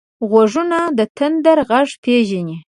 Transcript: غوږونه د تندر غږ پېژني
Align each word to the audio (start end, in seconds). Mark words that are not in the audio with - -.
غوږونه 0.29 0.79
د 0.97 0.99
تندر 1.17 1.57
غږ 1.69 1.89
پېژني 2.03 2.57